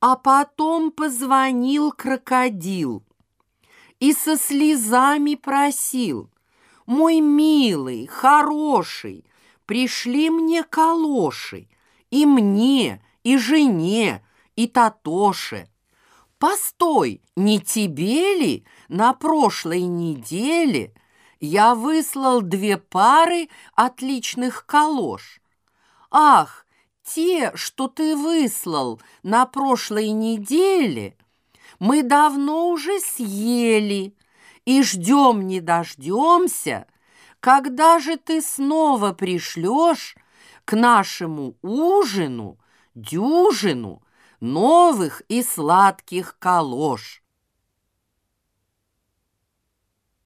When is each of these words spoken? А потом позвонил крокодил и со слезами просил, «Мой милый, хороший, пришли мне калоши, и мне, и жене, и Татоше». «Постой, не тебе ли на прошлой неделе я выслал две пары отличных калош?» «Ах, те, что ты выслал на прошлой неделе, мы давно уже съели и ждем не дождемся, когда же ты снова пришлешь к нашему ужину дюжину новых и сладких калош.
А 0.00 0.14
потом 0.14 0.92
позвонил 0.92 1.90
крокодил 1.90 3.02
и 3.98 4.12
со 4.12 4.36
слезами 4.36 5.34
просил, 5.34 6.30
«Мой 6.86 7.20
милый, 7.20 8.06
хороший, 8.06 9.24
пришли 9.66 10.30
мне 10.30 10.62
калоши, 10.62 11.68
и 12.10 12.24
мне, 12.26 13.04
и 13.24 13.36
жене, 13.36 14.24
и 14.54 14.68
Татоше». 14.68 15.68
«Постой, 16.38 17.20
не 17.34 17.60
тебе 17.60 18.38
ли 18.38 18.64
на 18.86 19.12
прошлой 19.12 19.82
неделе 19.82 20.94
я 21.40 21.74
выслал 21.74 22.42
две 22.42 22.76
пары 22.76 23.48
отличных 23.74 24.64
калош?» 24.64 25.40
«Ах, 26.12 26.64
те, 27.14 27.52
что 27.54 27.88
ты 27.88 28.16
выслал 28.16 29.00
на 29.22 29.46
прошлой 29.46 30.10
неделе, 30.10 31.16
мы 31.78 32.02
давно 32.02 32.68
уже 32.68 33.00
съели 33.00 34.14
и 34.64 34.82
ждем 34.82 35.46
не 35.46 35.60
дождемся, 35.60 36.86
когда 37.40 37.98
же 37.98 38.16
ты 38.16 38.42
снова 38.42 39.12
пришлешь 39.12 40.16
к 40.64 40.76
нашему 40.76 41.54
ужину 41.62 42.58
дюжину 42.94 44.02
новых 44.40 45.22
и 45.28 45.42
сладких 45.42 46.36
калош. 46.38 47.22